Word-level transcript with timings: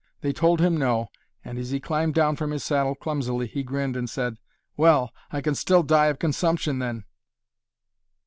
They 0.21 0.33
told 0.33 0.59
him 0.59 0.77
no 0.77 1.09
and 1.45 1.59
as 1.59 1.69
he 1.69 1.79
climbed 1.79 2.15
down 2.15 2.35
from 2.35 2.49
his 2.49 2.63
saddle 2.63 2.95
clumsily 2.95 3.45
he 3.45 3.61
grinned 3.61 3.95
and 3.95 4.09
said: 4.09 4.39
"Well, 4.75 5.13
I 5.29 5.41
can 5.41 5.53
still 5.53 5.83
die 5.83 6.07
of 6.07 6.17
consumption, 6.17 6.79
then!" 6.79 7.03